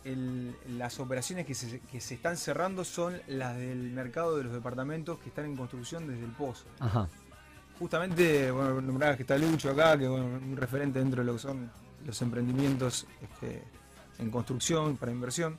[0.78, 1.80] las operaciones que se,
[2.14, 6.32] están cerrando son las del mercado de los departamentos que están en construcción desde el
[6.32, 6.64] pozo.
[7.78, 11.40] Justamente, bueno, nombrabas que está Lucho acá, que es un referente dentro de lo que
[11.40, 11.70] son
[12.06, 13.62] los emprendimientos este,
[14.18, 15.58] en construcción para inversión.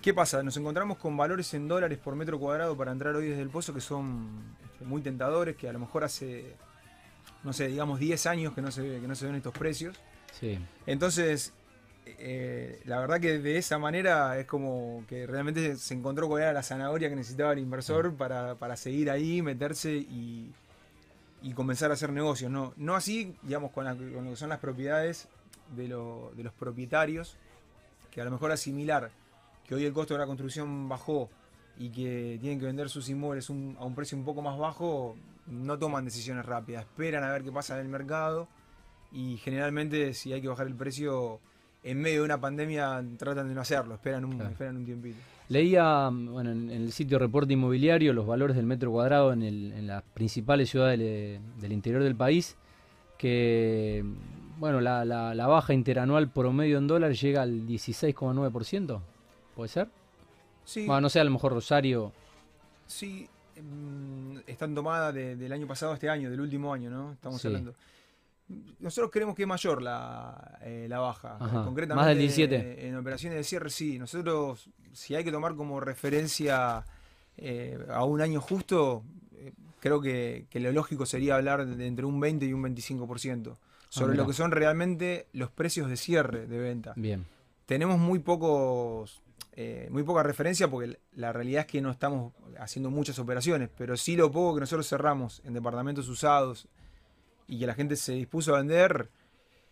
[0.00, 0.42] ¿Qué pasa?
[0.42, 3.72] Nos encontramos con valores en dólares por metro cuadrado para entrar hoy desde el pozo
[3.72, 6.56] que son este, muy tentadores, que a lo mejor hace,
[7.44, 9.96] no sé, digamos 10 años que no se, que no se ven estos precios.
[10.40, 10.58] Sí.
[10.86, 11.52] Entonces,
[12.06, 16.52] eh, la verdad que de esa manera es como que realmente se encontró con era
[16.52, 20.52] la zanahoria que necesitaba el inversor para, seguir ahí, meterse y,
[21.54, 22.50] comenzar a hacer negocios.
[22.50, 25.28] No, no así, digamos, con, lo que son las propiedades
[25.76, 27.36] de, los propietarios,
[28.10, 29.10] que a lo mejor asimilar
[29.66, 31.30] que hoy el costo de la construcción bajó
[31.78, 35.78] y que tienen que vender sus inmuebles a un precio un poco más bajo, no
[35.78, 38.48] toman decisiones rápidas, esperan a ver qué pasa en el mercado
[39.12, 41.40] y generalmente si hay que bajar el precio
[41.82, 45.18] en medio de una pandemia tratan de no hacerlo, esperan un, esperan un tiempito.
[45.48, 50.70] Leía bueno, en, el sitio Reporte Inmobiliario los valores del metro cuadrado en, las principales
[50.70, 52.56] ciudades del, interior del país,
[53.18, 54.04] que
[54.58, 59.00] bueno, la, la, baja interanual promedio en dólares llega al 16,9%,
[59.56, 59.88] ¿puede ser?
[60.64, 60.86] Sí.
[60.86, 62.12] Bueno, no sé, a lo mejor Rosario.
[62.86, 63.28] Sí,
[63.60, 67.12] mm, están tomadas del año pasado a este año, del último año, ¿no?
[67.12, 67.74] Estamos hablando.
[68.80, 71.38] Nosotros creemos que es mayor la, eh, baja.
[71.38, 72.88] Concretamente, más del 17.
[72.88, 73.98] En, operaciones de cierre, sí.
[73.98, 76.84] Nosotros, si hay que tomar como referencia
[77.36, 79.04] eh, a un año justo,
[79.36, 83.56] eh, creo que, lo lógico sería hablar de entre un 20 y un 25%.
[83.88, 86.94] Sobre ah, lo que son realmente los precios de cierre de venta.
[86.96, 87.26] Bien.
[87.66, 89.22] Tenemos muy pocos.
[89.90, 94.16] muy poca referencia porque la realidad es que no estamos haciendo muchas operaciones, pero sí
[94.16, 96.68] lo poco que nosotros cerramos en departamentos usados,
[97.52, 99.10] y que la gente se dispuso a vender,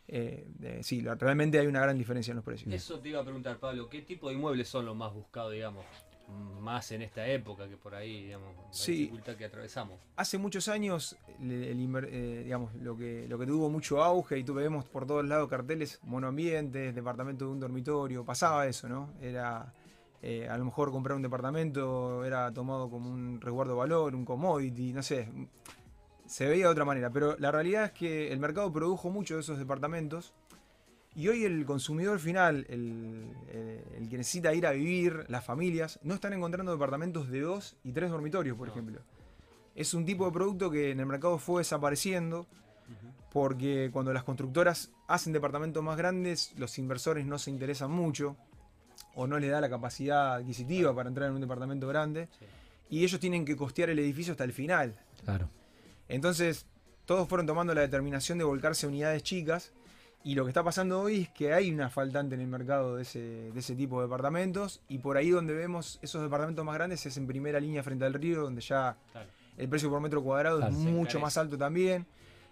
[0.06, 2.74] eh, eh, sí, realmente hay una gran diferencia en los precios.
[2.74, 5.86] Eso te iba a preguntar, Pablo, ¿qué tipo de inmuebles son los más buscados, digamos?
[6.60, 9.98] Más en esta época que por ahí, digamos, la dificultad que atravesamos.
[10.16, 14.84] Hace muchos años, eh, digamos, lo que, lo que tuvo mucho auge y tú vemos
[14.84, 19.14] por todos lados carteles, monoambientes, departamento de un dormitorio, pasaba eso, ¿no?
[19.22, 19.72] Era
[20.22, 24.92] a lo mejor comprar un departamento era tomado como un resguardo de valor, un commodity,
[24.92, 25.30] no sé
[26.30, 29.40] se veía de otra manera, pero la realidad es que el mercado produjo mucho de
[29.40, 30.32] esos departamentos
[31.16, 36.32] y hoy el consumidor final, el, que necesita ir a vivir, las familias, no están
[36.32, 39.00] encontrando departamentos de dos y tres dormitorios, por ejemplo.
[39.74, 42.46] Es un tipo de producto que en el mercado fue desapareciendo
[43.32, 48.36] porque cuando las constructoras hacen departamentos más grandes, los inversores no se interesan mucho
[49.16, 52.28] o no les da la capacidad adquisitiva para entrar en un departamento grande
[52.88, 54.94] y ellos tienen que costear el edificio hasta el final.
[55.24, 55.48] Claro.
[56.10, 56.66] Entonces,
[57.06, 59.72] todos fueron tomando la determinación de volcarse a unidades chicas.
[60.22, 63.02] Y lo que está pasando hoy es que hay una faltante en el mercado de
[63.02, 64.82] ese, de ese tipo de departamentos.
[64.88, 68.12] Y por ahí donde vemos esos departamentos más grandes es en primera línea frente al
[68.14, 69.28] río, donde ya Claro.
[69.56, 71.18] el precio por metro cuadrado Claro, es mucho encarece.
[71.20, 72.06] más alto también.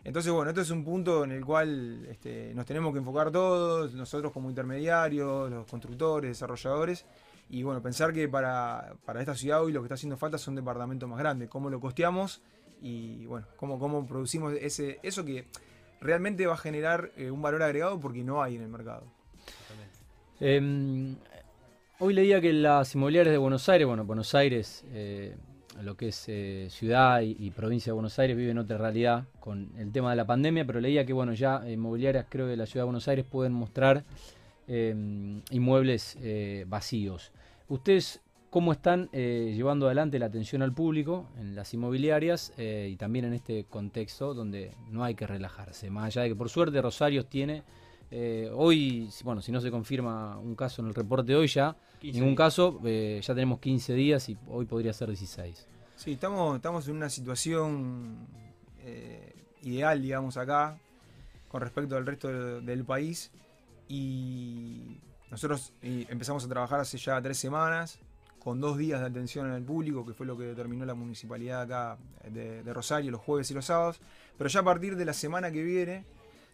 [0.04, 3.92] Entonces, bueno, esto es un punto en el cual este, nos tenemos que enfocar todos,
[3.92, 7.04] nosotros como intermediarios, los constructores, desarrolladores,
[7.50, 10.54] y bueno, pensar que para, para esta ciudad hoy lo que está haciendo falta son
[10.54, 12.40] departamentos más grandes, cómo lo costeamos
[12.80, 15.46] y bueno, cómo, cómo producimos ese, eso que
[16.00, 19.04] realmente va a generar eh, un valor agregado porque no hay en el mercado.
[20.40, 21.14] Eh,
[21.98, 25.34] hoy leía que las inmobiliarias de Buenos Aires, bueno, Buenos Aires, eh,
[25.82, 29.90] lo que es eh, ciudad y, provincia de Buenos Aires, viven otra realidad con el
[29.92, 32.86] tema de la pandemia, pero leía que, bueno, ya inmobiliarias, creo de la ciudad de
[32.86, 34.04] Buenos Aires pueden mostrar
[34.68, 34.94] eh,
[35.50, 36.16] inmuebles
[36.66, 37.32] vacíos.
[37.68, 42.96] ¿Ustedes cómo están eh, llevando adelante la atención al público en las inmobiliarias eh, y
[42.96, 45.90] también en este contexto donde no hay que relajarse?
[45.90, 47.62] Más allá de que, por suerte, Rosario tiene.
[48.10, 51.76] eh, hoy, bueno, si no se confirma un caso en el reporte de hoy ya,
[52.00, 52.38] 15 ningún días.
[52.38, 55.66] caso, ya tenemos 15 días y hoy podría ser 16.
[55.96, 58.26] Sí, estamos, estamos en una situación
[59.62, 60.78] ideal, digamos, acá,
[61.48, 63.30] con respecto al resto del, del país.
[63.88, 64.96] Y
[65.30, 67.98] nosotros empezamos a trabajar hace ya tres semanas,
[68.48, 71.98] con dos días de atención al público, que fue lo que determinó la municipalidad acá
[72.30, 74.00] de, Rosario, los jueves y los sábados.
[74.38, 76.06] Pero ya a partir de la semana que viene,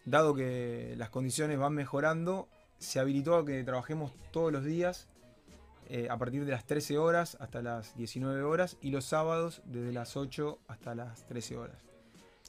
[0.03, 5.07] dado que las condiciones van mejorando, se habilitó a que trabajemos todos los días
[5.87, 9.93] eh, a partir de las 13 horas hasta las 19 horas y los sábados desde
[9.93, 11.94] las 8 hasta las 13 horas.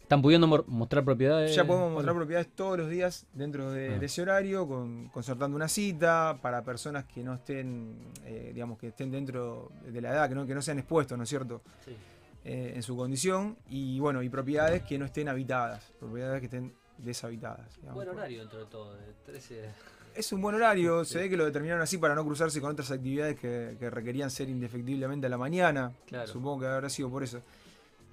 [0.07, 1.53] ¿Están pudiendo mostrar propiedades?
[1.53, 3.99] Ya podemos mostrar propiedades todos los días dentro de, Ah.
[3.99, 8.87] de ese horario, con, concertando una cita para personas que no estén, eh, digamos, que
[8.89, 11.61] estén dentro de la edad, que no, que no sean expuestos, ¿no es cierto?
[11.85, 11.97] Sí.
[12.45, 16.73] Eh, en su condición y bueno, y propiedades que no estén habitadas, propiedades que estén
[16.99, 17.75] deshabitadas.
[17.75, 17.97] digamos.
[17.97, 19.71] Buen horario dentro de todo, de 13.
[20.15, 21.15] Es un buen horario, Sí.
[21.15, 24.31] se ve que lo determinaron así para no cruzarse con otras actividades que, que requerían
[24.31, 25.93] ser indefectiblemente a la mañana.
[26.07, 26.29] Claro.
[26.29, 27.43] Supongo que habrá sido por eso.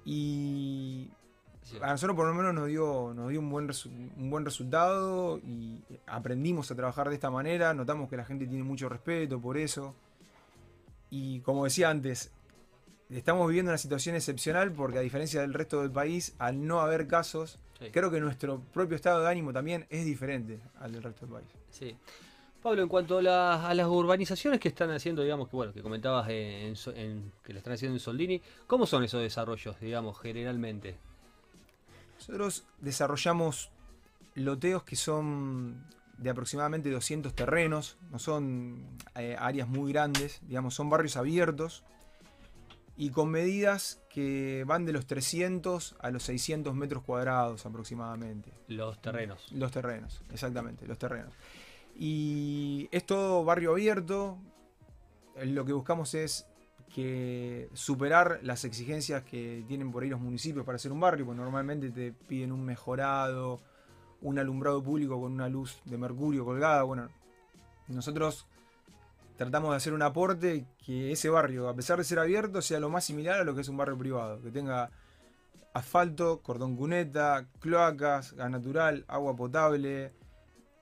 [0.04, 1.08] Y
[1.64, 1.78] Sí.
[1.80, 3.70] a nosotros por lo menos nos dio, nos dio un, buen
[4.18, 8.62] un buen resultado y aprendimos a trabajar de esta manera, notamos que la gente tiene
[8.62, 9.94] mucho respeto por eso.
[11.10, 12.32] Y como decía antes,
[13.08, 17.06] estamos viviendo una situación excepcional porque a diferencia del resto del país, al no haber
[17.06, 17.86] casos, Sí.
[17.90, 21.48] creo que nuestro propio estado de ánimo también es diferente al del resto del país.
[21.70, 21.96] Sí.
[22.62, 25.82] Pablo, en cuanto a, las- a las urbanizaciones que están haciendo, digamos, que bueno, que
[25.82, 30.96] comentabas eh, en- que lo están haciendo en Soldini, ¿cómo son esos desarrollos, digamos, generalmente?
[32.26, 33.70] Nosotros desarrollamos
[34.34, 35.84] loteos que son
[36.16, 41.84] de aproximadamente 200 terrenos, no son eh, áreas muy grandes, digamos, son barrios abiertos
[42.96, 48.52] y con medidas que van de los 300 a los 600 metros cuadrados aproximadamente.
[48.68, 49.46] Los terrenos.
[49.52, 51.34] Los terrenos, exactamente, los terrenos.
[51.94, 54.38] Y es todo barrio abierto.
[55.42, 56.46] Lo que buscamos es
[56.94, 61.36] que superar las exigencias que tienen por ahí los municipios para hacer un barrio, pues
[61.36, 63.60] normalmente te piden un mejorado,
[64.22, 66.84] un alumbrado público con una luz de mercurio colgada.
[66.84, 67.08] Bueno,
[67.88, 68.46] nosotros
[69.36, 72.90] tratamos de hacer un aporte que ese barrio, a pesar de ser abierto, sea lo
[72.90, 74.90] más similar a lo que es un barrio privado, que tenga
[75.72, 80.12] asfalto, cordón cuneta, cloacas, gas natural, agua potable,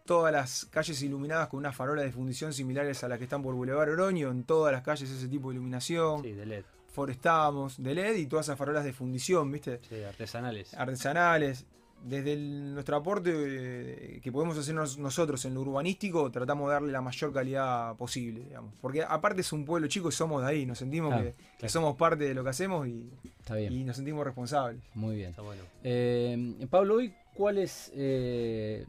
[0.04, 3.54] todas las calles iluminadas con unas farolas de fundición similares a las que están por
[3.54, 6.64] Boulevard Oroño, en todas las calles ese tipo de iluminación, Sí, de LED.
[6.92, 9.80] forestamos de LED y todas esas farolas de fundición, ¿viste?
[9.88, 10.74] Sí, artesanales.
[10.74, 11.66] artesanales.
[12.04, 16.72] Desde el- nuestro aporte eh, que podemos hacer nos- nosotros en lo urbanístico, tratamos de
[16.72, 18.74] darle la mayor calidad posible, digamos.
[18.80, 21.96] Porque aparte es un pueblo chico y somos de ahí, nos sentimos Claro, que, somos
[21.96, 24.82] parte de lo que hacemos y, Está bien, y nos sentimos responsables.
[24.94, 25.30] muy bien.
[25.30, 25.62] Está bueno.
[25.84, 28.84] Eh, Pablo, hoy, ¿cuáles eh,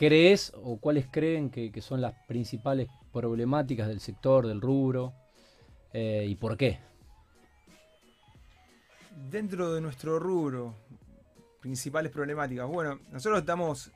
[0.00, 5.12] crees o cuáles creen que, son las principales problemáticas del sector, del rubro?
[5.92, 6.78] eh, ¿Y por qué?
[9.30, 10.74] Dentro de nuestro rubro,
[11.60, 12.66] principales problemáticas.
[12.66, 13.92] Bueno, nosotros estamos,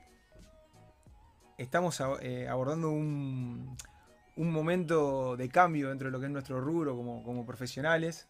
[1.57, 3.75] estamos eh, abordando un,
[4.35, 8.27] un momento de cambio dentro de lo que es nuestro rubro como, como profesionales.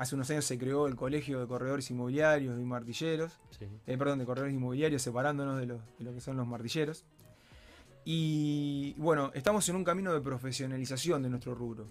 [0.00, 3.38] Hace unos años se creó el Colegio de Corredores Inmobiliarios y Martilleros.
[3.50, 3.66] Sí.
[3.86, 7.04] eh, perdón, de corredores inmobiliarios, separándonos de, los- de lo que son los martilleros.
[8.06, 11.86] Y bueno, estamos en un camino de profesionalización de nuestro rubro.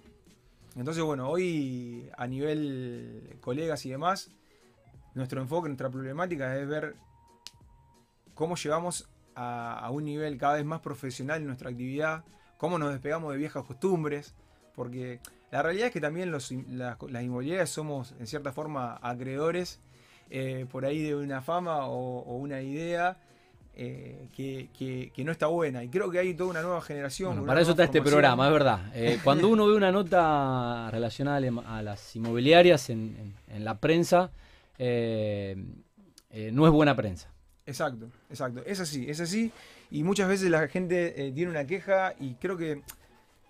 [0.75, 4.31] Entonces, bueno, hoy a nivel colegas y demás,
[5.13, 6.95] nuestro enfoque, nuestra problemática es ver
[8.33, 12.23] cómo llevamos a, a un nivel cada vez más profesional nuestra actividad,
[12.57, 14.33] cómo nos despegamos de viejas costumbres,
[14.75, 15.19] porque
[15.51, 19.79] la realidad es que también los las, las inmobiliarias somos en cierta forma acreedores
[20.29, 23.17] eh, por ahí de una fama o, o una idea
[23.75, 25.83] eh, que, que- que no está buena.
[25.83, 27.29] Y creo que hay toda una nueva generación.
[27.29, 28.79] Bueno, una para eso está este programa, es verdad.
[28.93, 33.15] Eh, cuando uno ve una nota relacionada a las inmobiliarias en,
[33.47, 34.31] en- en la prensa,
[34.77, 37.29] no es buena prensa.
[37.65, 38.61] Exacto, exacto.
[38.65, 39.51] Es así, es así.
[39.91, 42.81] Y muchas veces la gente tiene una queja y creo que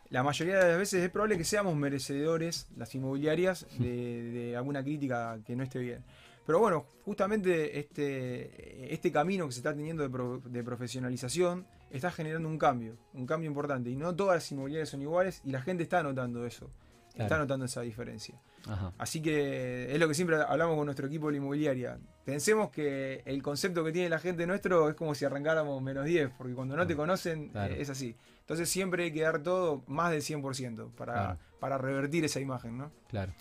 [0.10, 4.84] la mayoría de las veces es probable que seamos merecedores, las inmobiliarias, de, de alguna
[4.84, 6.04] crítica que no esté bien.
[6.46, 12.12] Pero bueno, justamente este, este camino que se está teniendo de, pro- de profesionalización está
[12.12, 13.90] generando un cambio, un cambio importante.
[13.92, 16.72] Y no todas las inmobiliarias son iguales y la gente está notando eso,
[17.10, 17.44] está Claro.
[17.44, 18.36] notando esa diferencia.
[18.68, 18.92] Ajá.
[18.98, 22.00] Así que es lo que siempre hablamos con nuestro equipo de la inmobiliaria.
[22.26, 26.32] Pensemos que el concepto que tiene la gente nuestro es como si arrancáramos menos 10,
[26.38, 27.74] porque cuando no te conocen Claro.
[27.76, 28.16] eh, es así.
[28.50, 31.38] Entonces siempre hay que dar todo más del 100% para, Claro.
[31.60, 32.90] para revertir esa imagen, ¿no?
[33.08, 33.32] Claro.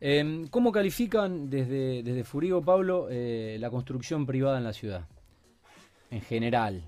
[0.00, 5.06] Em, ¿Cómo califican desde, desde Furigo, Pablo, eh, la construcción privada en la ciudad?
[6.10, 6.82] En general.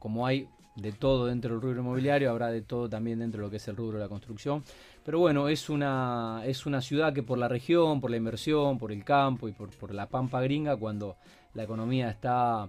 [0.00, 3.50] Como hay de todo dentro del rubro inmobiliario, habrá de todo también dentro de lo
[3.50, 4.64] que es el rubro de la construcción.
[5.04, 8.90] Pero bueno, es una, es una ciudad que por la región, por la inversión, por
[8.90, 11.16] el campo y por, por la pampa gringa, cuando
[11.54, 12.68] la economía está,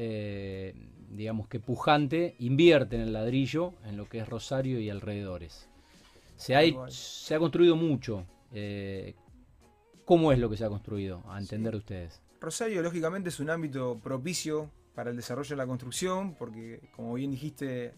[0.00, 0.74] eh,
[1.10, 5.68] digamos que pujante, invierte en el ladrillo, en lo que es Rosario y alrededores.
[6.36, 8.24] Se ha, se ha construido mucho.
[8.52, 9.14] eh,
[10.04, 11.22] ¿Cómo es lo que se ha construido?
[11.28, 11.78] A entender Sí.
[11.78, 12.20] ustedes.
[12.40, 17.32] Rosario, lógicamente, es un ámbito propicio para el desarrollo de la construcción, porque, como bien
[17.32, 17.92] dijiste,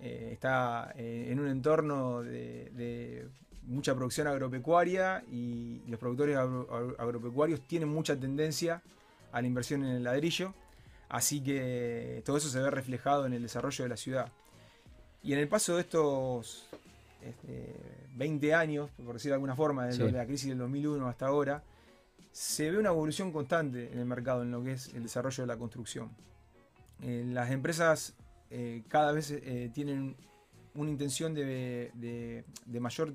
[0.00, 3.28] eh, está en un entorno de, de
[3.62, 8.82] mucha producción agropecuaria y los productores agro- agro- agropecuarios tienen mucha tendencia
[9.32, 10.54] a la inversión en el ladrillo,
[11.08, 14.32] así que todo eso se ve reflejado en el desarrollo de la ciudad.
[15.22, 16.66] Y en el paso de estos
[17.22, 17.74] este,
[18.14, 20.12] 20 años, por decirlo de alguna forma, desde Sí.
[20.12, 21.62] la crisis del 2001 hasta ahora,
[22.32, 25.46] se ve una evolución constante en el mercado en lo que es el desarrollo de
[25.46, 26.10] la construcción.
[27.02, 28.14] Eh, las empresas
[28.50, 30.16] eh, cada vez eh, tienen
[30.74, 33.12] una intención de, de- de mayor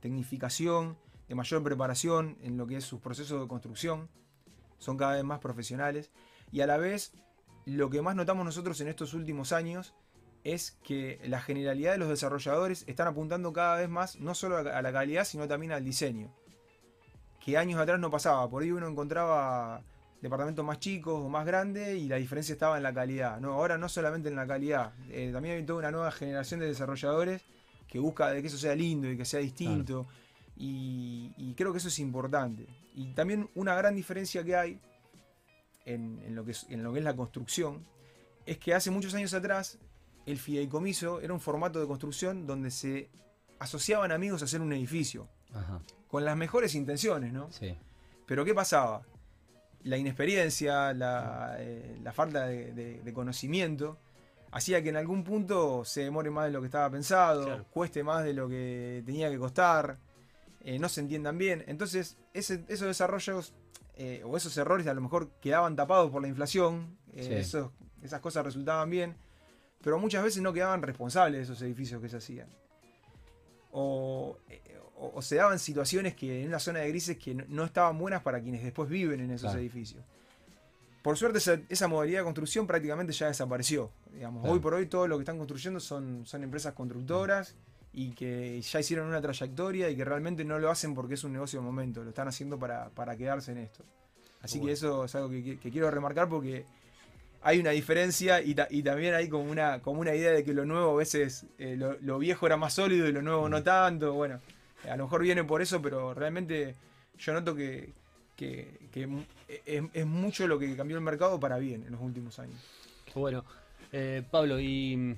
[0.00, 0.96] tecnificación,
[1.28, 4.08] de mayor preparación en lo que es sus procesos de construcción.
[4.78, 6.10] Son cada vez más profesionales.
[6.54, 7.10] Y a la vez,
[7.64, 9.92] lo que más notamos nosotros en estos últimos años
[10.44, 14.80] es que la generalidad de los desarrolladores están apuntando cada vez más no solo a
[14.80, 16.32] la calidad, sino también al diseño
[17.44, 18.48] que años atrás no pasaba.
[18.48, 19.82] Por ahí uno encontraba
[20.22, 23.40] departamentos más chicos o más grandes y la diferencia estaba en la calidad.
[23.40, 26.66] No, ahora no solamente en la calidad, eh, también hay toda una nueva generación de
[26.66, 27.42] desarrolladores
[27.88, 30.06] que busca de que eso sea lindo y que sea distinto.
[30.56, 32.68] Y, y creo que eso es importante.
[32.94, 34.80] Y también una gran diferencia que hay
[35.84, 37.84] en, en lo, que es, en lo que es la construcción
[38.46, 39.78] es que hace muchos años atrás
[40.26, 43.10] el fideicomiso era un formato de construcción donde se
[43.58, 47.50] asociaban amigos a hacer un edificio Ajá, con las mejores intenciones, ¿no?
[47.52, 47.76] sí.
[48.26, 49.02] Pero ¿qué pasaba?
[49.82, 53.98] La inexperiencia, la, eh, la falta de, de- de conocimiento,
[54.50, 57.66] hacía que en algún punto se demore más de lo que estaba pensado, Claro.
[57.70, 59.98] cueste más de lo que tenía que costar,
[60.62, 61.62] eh, no se entiendan bien.
[61.66, 63.52] Entonces, ese- esos desarrollos
[63.96, 67.32] eh, o esos errores a lo mejor quedaban tapados por la inflación, eh, Sí.
[67.34, 67.70] esos-
[68.02, 69.14] esas cosas resultaban bien,
[69.82, 72.48] pero muchas veces no quedaban responsables de esos edificios que se hacían.
[73.72, 74.60] O, eh,
[74.96, 77.98] o- o se daban situaciones que en una zona de grises que no, no estaban
[77.98, 79.58] buenas para quienes después viven en esos Claro.
[79.58, 80.04] edificios.
[81.02, 83.90] Por suerte esa, esa modalidad de construcción prácticamente ya desapareció.
[84.12, 84.54] Digamos, Claro.
[84.54, 87.56] Hoy por hoy todo lo que están construyendo son, son empresas constructoras
[87.94, 91.32] y que ya hicieron una trayectoria y que realmente no lo hacen porque es un
[91.32, 93.84] negocio de momento, lo están haciendo para, para quedarse en esto.
[94.42, 94.66] Así Bueno.
[94.68, 96.64] que eso es algo que, quiero remarcar porque
[97.42, 100.52] hay una diferencia y, ta- y también hay como una, como una idea de que
[100.52, 103.62] lo nuevo a veces, eh, lo, lo viejo era más sólido y lo nuevo no
[103.62, 104.12] tanto.
[104.14, 104.40] Bueno,
[104.84, 106.74] eh, a lo mejor viene por eso, pero realmente
[107.18, 107.90] yo noto que,
[108.36, 109.22] que- que mu-
[109.66, 112.58] es, es mucho lo que cambió el mercado para bien en los últimos años.
[113.14, 113.44] Bueno,
[113.92, 115.14] eh, Pablo, y mm,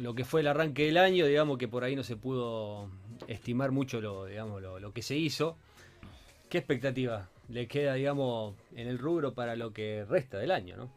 [0.00, 2.90] lo que fue el arranque del año, digamos que por ahí no se pudo
[3.28, 5.56] estimar mucho lo, digamos, lo, que se hizo.
[6.48, 10.90] ¿Qué expectativa le queda, digamos, en el rubro para lo que resta del año, no?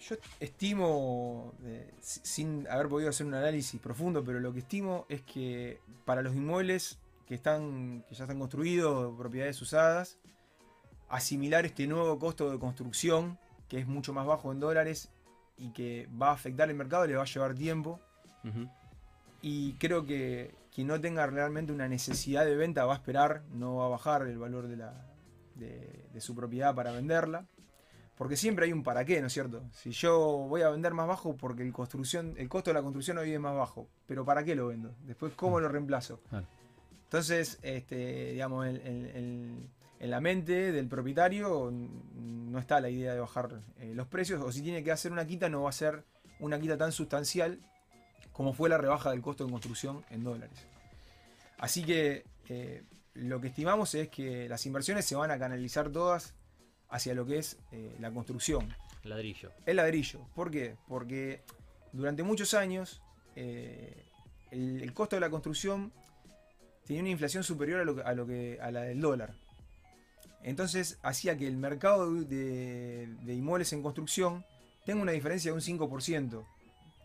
[0.00, 5.06] Yo estimo, eh, si- sin haber podido hacer un análisis profundo, pero lo que estimo
[5.08, 10.18] es que para los inmuebles que, están, que ya están construidos, propiedades usadas,
[11.08, 15.10] asimilar este nuevo costo de construcción, que es mucho más bajo en dólares
[15.56, 18.00] y que va a afectar el mercado, le va a llevar tiempo.
[19.42, 23.76] Y creo que quien no tenga realmente una necesidad de venta va a esperar, no
[23.76, 25.06] va a bajar el valor de, la,
[25.54, 27.46] de, de su propiedad para venderla.
[28.16, 29.64] Porque siempre hay un para qué, ¿no es cierto?
[29.72, 33.18] Si yo voy a vender más bajo porque el, construcción, el costo de la construcción
[33.18, 34.94] hoy es más bajo, pero ¿para qué lo vendo?
[35.02, 36.20] Después, ¿cómo lo reemplazo?
[37.04, 39.68] Entonces, este, digamos, el, el- el-
[40.04, 44.52] en la mente del propietario no está la idea de bajar eh, los precios, o
[44.52, 46.04] si tiene que hacer una quita, no va a ser
[46.40, 47.58] una quita tan sustancial
[48.30, 50.66] como fue la rebaja del costo de construcción en dólares.
[51.56, 52.82] Así que eh,
[53.14, 56.34] lo que estimamos es que las inversiones se van a canalizar todas
[56.90, 58.76] hacia lo que es eh, la construcción.
[59.04, 59.52] Ladrillo.
[59.64, 60.20] El ladrillo.
[60.34, 60.76] ¿Por qué?
[60.86, 61.44] Porque
[61.92, 63.00] durante muchos años
[63.36, 64.02] el,
[64.50, 65.94] el, costo de la construcción
[66.84, 69.43] tenía una inflación superior a, lo, a, lo que, a la del dólar.
[70.44, 74.44] Entonces hacía que el mercado de, inmuebles en construcción
[74.84, 76.44] tenga una diferencia de un 5%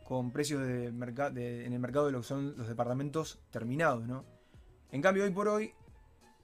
[0.08, 4.06] con precios en el mercado de lo que son los departamentos terminados.
[4.06, 4.26] ¿no?
[4.92, 5.74] En cambio, hoy por hoy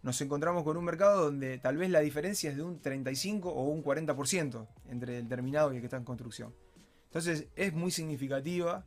[0.04, 3.64] nos encontramos con un mercado donde tal vez la diferencia es de un 35 o
[3.64, 6.54] un 40% entre el terminado y el que está en construcción.
[7.08, 8.86] Entonces es muy significativa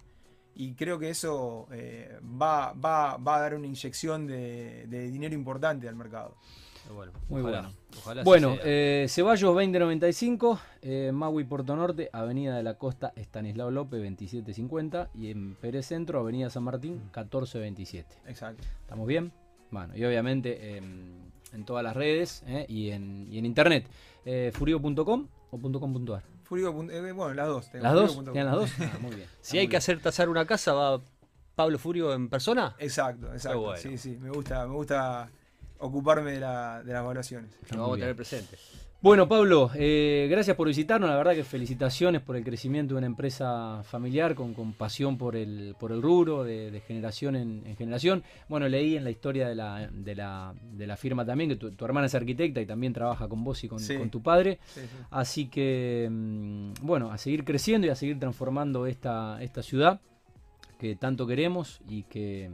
[0.55, 6.37] y creo que eso eh, va, a dar una inyección de, dinero importante al mercado.
[6.95, 7.73] Bueno, Muy bueno.
[8.25, 15.11] bueno, eh, Ceballos 2095, eh, Maui Puerto Norte, Avenida de la Costa Estanislao López 2750
[15.15, 18.17] y en Pérez Centro, Avenida San Martín 1427.
[18.27, 18.65] Exacto.
[18.81, 19.33] ¿Estamos bien?
[19.71, 20.79] Bueno, y obviamente
[21.53, 23.89] en todas las redes eh, y, en, y en internet.
[24.53, 26.23] furio.com o .com.ar.
[26.45, 27.71] Furio, eh, bueno, las dos.
[27.75, 28.25] ¿Las dos?
[28.25, 28.71] ¿Tienen las dos?
[28.81, 29.29] Ah, muy bien.
[29.41, 31.01] si hay que hacer tasar una casa, ¿va
[31.55, 32.75] Pablo Furio en persona?
[32.79, 33.77] Exacto, exacto.
[33.77, 35.29] Sí, sí, me gusta, me gusta
[35.79, 37.51] ocuparme de, la, de las evaluaciones.
[37.71, 38.57] Lo vamos a tener presente.
[39.01, 41.09] Bueno, Pablo, eh, gracias por visitarnos.
[41.09, 45.37] La verdad que felicitaciones por el crecimiento de una empresa familiar con, con pasión por
[45.37, 48.25] el, por el rubro, de, generación en, generación.
[48.49, 51.85] Bueno, leí en la historia de la, de la, de la firma también que tu,
[51.85, 54.59] hermana es arquitecta y también trabaja con vos y con, tu padre.
[55.11, 60.01] Así que, mm, bueno, a seguir creciendo y a seguir transformando esta, esta ciudad
[60.81, 62.51] que tanto queremos y que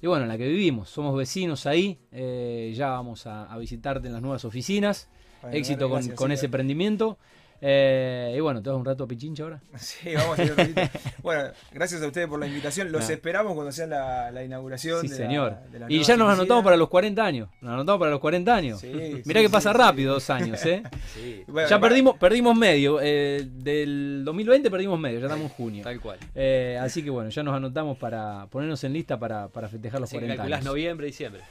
[0.00, 0.88] y bueno, en la que vivimos.
[0.90, 5.08] Somos vecinos ahí, eh, ya vamos a, visitarte en las nuevas oficinas.
[5.52, 7.18] Éxito con, ese emprendimiento.
[7.60, 9.60] Eh, y bueno, ¿te vas un rato a Pichincha ahora?
[9.78, 10.74] Sí, vamos a ir un
[11.22, 12.92] Bueno, gracias a ustedes por la invitación.
[12.92, 13.86] Los esperamos cuando sea
[14.30, 15.02] la, inauguración.
[15.02, 15.56] Sí, señor.
[15.88, 17.48] y ya nos anotamos para los 40 años.
[17.60, 18.80] Nos anotamos para los 40 años.
[18.80, 20.82] Sí, Mirá que pasa rápido dos años, ¿eh?
[21.68, 22.98] ya perdimos, perdimos medio.
[23.02, 25.84] Eh, del 2020 perdimos medio, ya estamos en junio.
[25.84, 26.18] Tal cual.
[26.34, 30.10] Eh, así que bueno, ya nos anotamos para ponernos en lista para, para festejar los
[30.10, 30.64] 40 años.
[30.64, 31.42] noviembre, diciembre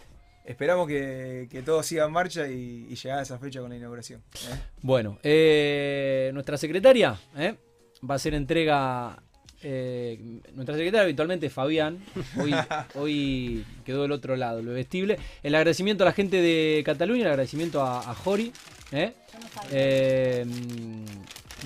[0.48, 4.22] esperamos que, todo siga en marcha y, y a esa fecha con la inauguración.
[4.34, 4.56] ¿eh?
[4.82, 7.56] Bueno, eh, nuestra secretaria ¿eh?
[8.10, 9.22] va a hacer entrega.
[9.62, 12.00] nuestra secretaria habitualmente Fabián,
[12.39, 12.54] hoy,
[12.95, 15.20] hoy quedó del otro lado, lo vestible.
[15.43, 18.54] El agradecimiento a la gente de Cataluña, el agradecimiento a, Jori.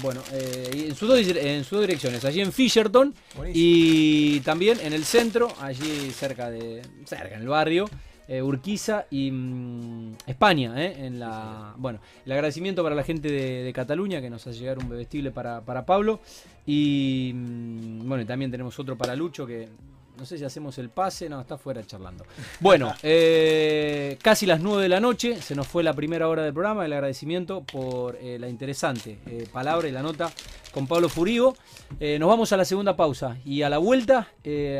[0.01, 3.13] bueno, en, sus dos, en sus dos direcciones, allí en Fisherton
[3.53, 7.87] y también en el centro, allí cerca de cerca en el barrio,
[8.27, 10.73] eh, Urquiza y mm, España.
[10.83, 14.79] Eh, en la, bueno, el agradecimiento para la gente de, Cataluña que nos hace llegar
[14.79, 16.19] un bebestible para, para Pablo.
[16.65, 19.69] Y mm, bueno, también tenemos otro para Lucho que
[20.17, 22.25] no sé si hacemos el pase, no, está fuera charlando.
[22.59, 26.53] Bueno, eh, casi las 9 de la noche, se nos fue la primera hora del
[26.53, 26.85] programa.
[26.85, 30.31] El agradecimiento por eh, la interesante eh, palabra y la nota
[30.71, 31.55] con Pablo Furigo.
[31.99, 34.29] nos vamos a la segunda pausa y a la vuelta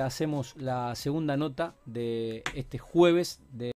[0.02, 3.70] hacemos la segunda nota de este jueves de